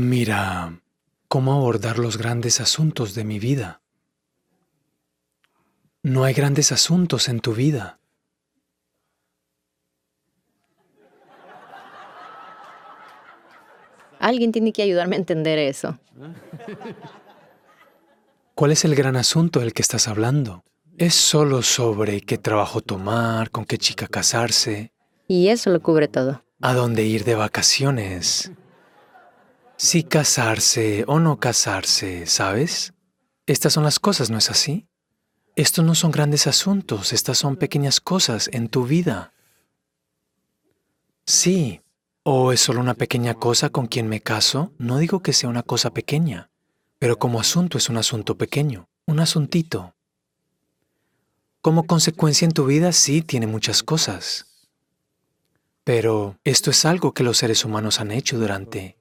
[0.00, 0.78] Mira,
[1.26, 3.80] cómo abordar los grandes asuntos de mi vida.
[6.02, 7.98] No hay grandes asuntos en tu vida.
[14.18, 15.98] Alguien tiene que ayudarme a entender eso.
[18.54, 20.62] ¿Cuál es el gran asunto del que estás hablando?
[20.98, 24.92] Es solo sobre qué trabajo tomar, con qué chica casarse,
[25.26, 26.42] Y eso lo cubre todo.
[26.60, 28.50] a dónde ir de vacaciones.
[29.78, 32.94] Si casarse o no casarse, ¿sabes?
[33.46, 34.88] Estas son las cosas, ¿no es así?
[35.54, 39.34] Estos no son grandes asuntos, estas son pequeñas cosas en tu vida.
[41.26, 41.82] Sí,
[42.22, 45.62] o es solo una pequeña cosa con quien me caso, no digo que sea una
[45.62, 46.50] cosa pequeña,
[46.98, 49.94] pero como asunto es un asunto pequeño, un asuntito.
[51.60, 54.46] Como consecuencia en tu vida sí tiene muchas cosas.
[55.84, 58.96] Pero esto es algo que los seres humanos han hecho durante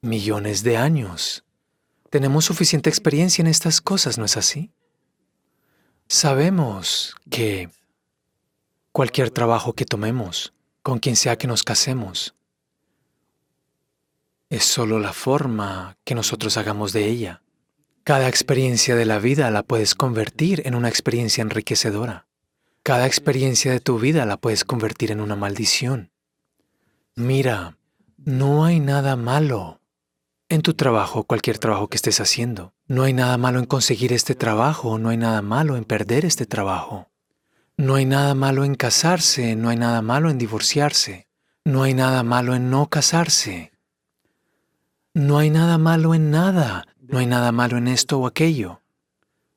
[0.00, 1.44] millones de años.
[2.10, 4.70] Tenemos suficiente experiencia en estas cosas, ¿no es así?
[6.06, 7.70] Sabemos que
[8.92, 12.34] cualquier trabajo que tomemos, con quien sea que nos casemos,
[14.48, 17.42] es solo la forma que nosotros hagamos de ella.
[18.04, 22.26] Cada experiencia de la vida la puedes convertir en una experiencia enriquecedora.
[22.82, 26.10] Cada experiencia de tu vida la puedes convertir en una maldición.
[27.14, 27.76] Mira,
[28.16, 29.78] no hay nada malo
[30.48, 32.72] en tu trabajo, cualquier trabajo que estés haciendo.
[32.86, 36.46] No hay nada malo en conseguir este trabajo, no hay nada malo en perder este
[36.46, 37.08] trabajo.
[37.76, 41.28] No hay nada malo en casarse, no hay nada malo en divorciarse.
[41.64, 43.72] No hay nada malo en no casarse.
[45.12, 48.80] No hay nada malo en nada, no hay nada malo en esto o aquello.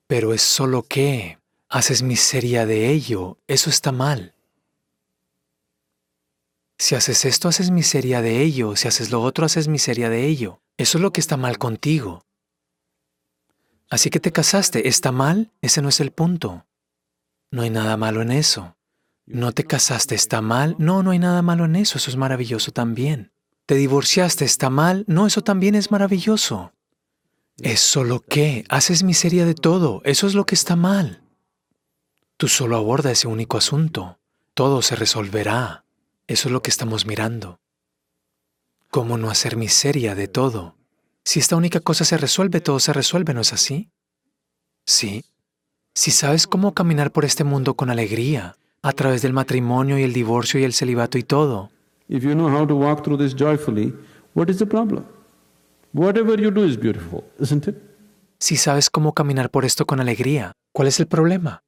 [0.08, 1.40] Pero es solo que
[1.70, 4.34] haces miseria de ello, eso está mal.
[6.82, 10.64] Si haces esto, haces miseria de ello, si haces lo otro, haces miseria de ello.
[10.78, 12.26] Eso es lo que está mal contigo.
[13.92, 15.52] Así que te casaste, ¿está mal?
[15.62, 16.66] Ese no es el punto.
[17.52, 18.78] No hay nada malo en eso.
[19.28, 20.16] ¿No te casaste?
[20.16, 20.76] ¿Está mal?
[20.80, 23.32] No, no hay nada malo en eso, eso es maravilloso también.
[23.68, 24.44] ¿Te divorciaste?
[24.44, 25.06] ¿Está mal?
[25.06, 26.74] No, eso también es maravilloso.
[27.60, 31.22] Es solo que haces miseria de todo, eso es lo que está mal.
[32.38, 34.18] Tú solo aborda ese único asunto,
[34.56, 35.86] todo se resolverá.
[36.32, 37.60] Eso es lo que estamos mirando.
[38.90, 40.78] ¿Cómo no hacer miseria de todo?
[41.26, 43.92] Si esta única cosa se resuelve, todo se resuelve, ¿no es así?
[44.86, 45.26] Sí.
[45.94, 50.14] Si sabes cómo caminar por este mundo con alegría, a través del matrimonio y el
[50.14, 51.70] divorcio y el celibato y todo,
[52.08, 53.94] If you know how to walk through this joyfully,
[54.34, 55.04] what is the problem?
[55.92, 57.76] Whatever you do is beautiful, isn't it?
[58.40, 61.64] si sabes cómo caminar por esto con alegría, ¿cuál es el problema?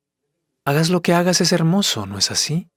[0.63, 2.69] Hagas lo que hagas es hermoso, ¿no es así?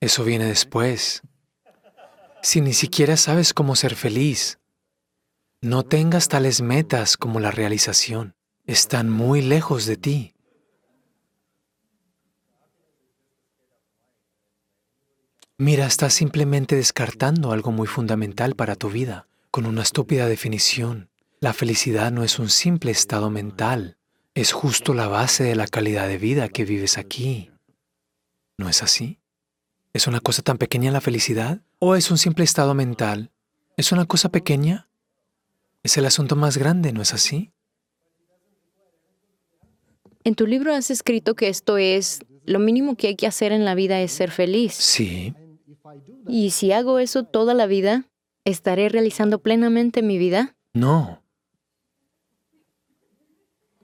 [0.00, 1.22] Eso viene después.
[2.42, 4.58] Si ni siquiera sabes cómo ser feliz,
[5.60, 8.34] no tengas tales metas como la realización.
[8.66, 10.34] Están muy lejos de ti.
[15.56, 21.10] Mira, estás simplemente descartando algo muy fundamental para tu vida, con una estúpida definición.
[21.40, 23.96] La felicidad no es un simple estado mental,
[24.34, 27.50] es justo la base de la calidad de vida que vives aquí.
[28.58, 29.18] ¿No es así?
[29.92, 31.62] ¿Es una cosa tan pequeña la felicidad?
[31.78, 33.30] ¿O es un simple estado mental?
[33.76, 34.88] ¿Es una cosa pequeña?
[35.82, 37.52] Es el asunto más grande, ¿no es así?
[40.24, 43.64] En tu libro has escrito que esto es lo mínimo que hay que hacer en
[43.64, 44.74] la vida es ser feliz.
[44.74, 45.34] Sí,
[46.26, 48.04] Y si hago eso toda la vida,
[48.44, 50.54] ¿estaré realizando plenamente mi vida?
[50.74, 51.22] no.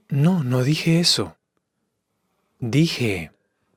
[0.07, 1.35] No, no dije eso.
[2.59, 3.31] Dije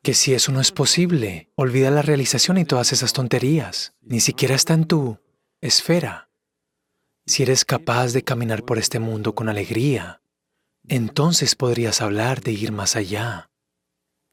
[0.08, 3.92] que si eso no es posible, olvida la realización y todas esas tonterías.
[4.00, 5.18] Ni siquiera está en tu
[5.60, 6.30] esfera.
[7.26, 10.22] Si eres capaz de caminar por este mundo con alegría,
[10.88, 13.50] entonces podrías hablar de ir más allá.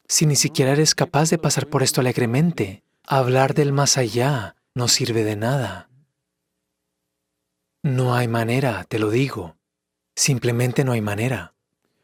[0.08, 4.88] Si ni siquiera eres capaz de pasar por esto alegremente, hablar del más allá no
[4.88, 5.90] sirve de nada.
[7.82, 9.58] No hay manera, te lo digo.
[10.14, 11.52] Simplemente no hay manera.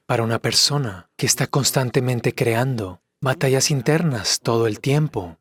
[0.05, 5.39] Para una persona que está constantemente creando batallas internas todo el tiempo,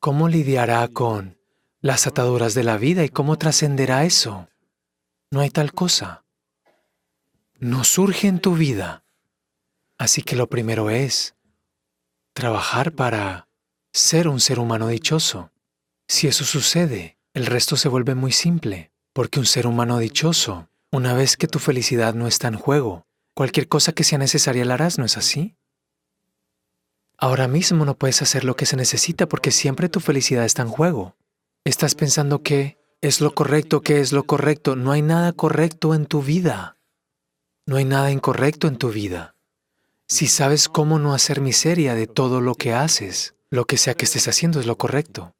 [0.00, 1.38] ¿cómo lidiará con
[1.82, 4.48] las ataduras de la vida y cómo trascenderá eso?
[5.30, 6.24] No hay tal cosa.
[7.58, 9.04] No surge en tu vida.
[9.98, 11.36] Así que lo primero es
[12.32, 13.46] trabajar para
[13.92, 15.52] ser un ser humano dichoso.
[16.08, 21.12] Si eso sucede, el resto se vuelve muy simple, porque un ser humano dichoso, una
[21.12, 24.98] vez que tu felicidad no está en juego, cualquier cosa que sea necesaria la harás,
[24.98, 25.58] ¿no es así?
[27.18, 30.68] Ahora mismo no puedes hacer lo que se necesita porque siempre tu felicidad está en
[30.68, 31.16] juego.
[31.64, 34.76] Estás pensando que es lo correcto, que es lo correcto.
[34.76, 36.76] No hay nada correcto en tu vida.
[37.66, 39.36] No hay nada incorrecto en tu vida.
[40.08, 44.06] Si sabes cómo no hacer miseria de todo lo que haces, lo que sea que
[44.06, 45.34] estés haciendo es lo correcto.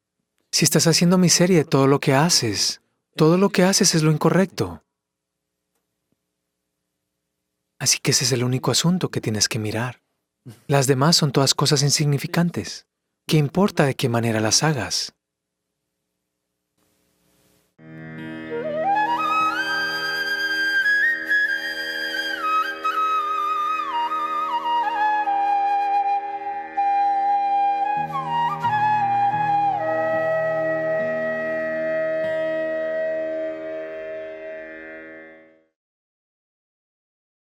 [0.51, 2.81] Si estás haciendo miseria de todo lo que haces,
[3.15, 4.83] todo lo que haces es lo incorrecto.
[7.79, 10.02] Así que ese es el único asunto que tienes que mirar.
[10.67, 12.85] Las demás son todas cosas insignificantes.
[13.27, 15.13] ¿Qué importa de qué manera las hagas?